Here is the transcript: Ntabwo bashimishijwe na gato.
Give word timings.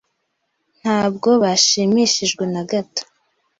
Ntabwo 0.79 1.29
bashimishijwe 1.43 2.43
na 2.53 2.61
gato. 2.71 3.03